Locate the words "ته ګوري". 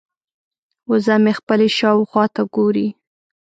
2.35-2.87